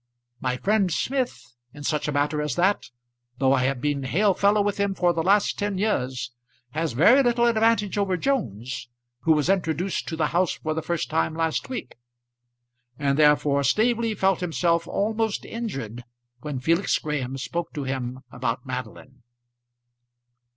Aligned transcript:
My 0.39 0.57
friend 0.57 0.91
Smith 0.91 1.53
in 1.75 1.83
such 1.83 2.07
a 2.07 2.11
matter 2.11 2.41
as 2.41 2.55
that, 2.55 2.89
though 3.37 3.53
I 3.53 3.65
have 3.65 3.79
been 3.79 4.01
hail 4.01 4.33
fellow 4.33 4.59
with 4.59 4.77
him 4.79 4.95
for 4.95 5.13
the 5.13 5.21
last 5.21 5.59
ten 5.59 5.77
years, 5.77 6.31
has 6.71 6.93
very 6.93 7.21
little 7.21 7.45
advantage 7.45 7.99
over 7.99 8.17
Jones, 8.17 8.89
who 9.19 9.33
was 9.33 9.47
introduced 9.47 10.07
to 10.07 10.15
the 10.15 10.29
house 10.33 10.53
for 10.53 10.73
the 10.73 10.81
first 10.81 11.11
time 11.11 11.35
last 11.35 11.69
week. 11.69 11.99
And 12.97 13.15
therefore 13.19 13.63
Staveley 13.63 14.15
felt 14.15 14.39
himself 14.39 14.87
almost 14.87 15.45
injured 15.45 16.03
when 16.39 16.59
Felix 16.59 16.97
Graham 16.97 17.37
spoke 17.37 17.71
to 17.73 17.83
him 17.83 18.21
about 18.31 18.65
Madeline. 18.65 19.21